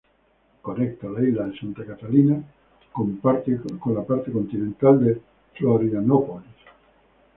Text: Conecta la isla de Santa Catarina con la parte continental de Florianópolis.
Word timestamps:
Conecta 0.67 1.07
la 1.11 1.21
isla 1.21 1.45
de 1.45 1.59
Santa 1.59 1.85
Catarina 1.85 2.41
con 2.91 3.21
la 3.93 4.03
parte 4.03 4.31
continental 4.31 5.05
de 5.05 5.21
Florianópolis. 5.53 6.55